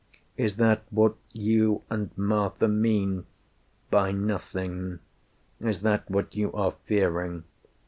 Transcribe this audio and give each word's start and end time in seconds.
Is 0.35 0.55
that 0.55 0.81
what 0.89 1.13
you 1.31 1.83
and 1.91 2.09
Martha 2.17 2.67
mean 2.67 3.27
by 3.91 4.11
Nothing? 4.11 4.97
Is 5.59 5.81
that 5.81 6.09
what 6.09 6.33
you 6.35 6.51
are 6.53 6.71
fearing? 6.87 7.43